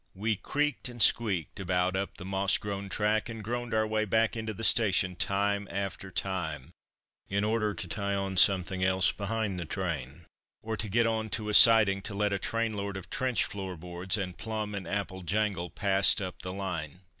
We 0.15 0.35
creaked 0.35 0.89
and 0.89 0.99
squeaked 0.99 1.59
about 1.59 1.95
up 1.95 2.17
the 2.17 2.25
moss 2.25 2.57
grown 2.57 2.89
track, 2.89 3.29
and 3.29 3.43
groaned 3.43 3.71
our 3.71 3.85
way 3.85 4.03
back 4.05 4.35
into 4.35 4.51
the 4.51 4.63
station 4.63 5.15
time 5.15 5.67
after 5.69 6.09
time, 6.09 6.71
in 7.29 7.43
order 7.43 7.75
to 7.75 7.87
tie 7.87 8.15
on 8.15 8.35
something 8.37 8.83
else 8.83 9.11
behind 9.11 9.59
the 9.59 9.65
train, 9.65 10.25
or 10.63 10.75
to 10.75 10.89
get 10.89 11.05
on 11.05 11.29
to 11.37 11.49
a 11.49 11.53
siding 11.53 12.01
to 12.01 12.15
let 12.15 12.33
a 12.33 12.39
trainload 12.39 12.97
of 12.97 13.11
trench 13.11 13.43
floorboards 13.43 14.17
and 14.17 14.39
plum 14.39 14.73
and 14.73 14.87
apple 14.87 15.21
jangle 15.21 15.69
past 15.69 16.19
up 16.19 16.41
the 16.41 16.51
line. 16.51 17.01